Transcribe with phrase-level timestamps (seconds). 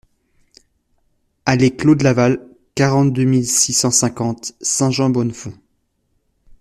[1.45, 5.53] Allée Claude Laval, quarante-deux mille six cent cinquante Saint-Jean-Bonnefonds